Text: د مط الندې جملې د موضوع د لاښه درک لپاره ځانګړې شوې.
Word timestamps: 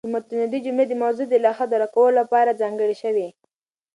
د 0.05 0.05
مط 0.13 0.27
الندې 0.33 0.59
جملې 0.65 0.85
د 0.87 0.93
موضوع 1.01 1.25
د 1.29 1.35
لاښه 1.45 1.65
درک 1.73 1.95
لپاره 2.19 2.57
ځانګړې 2.61 2.95
شوې. 3.03 3.27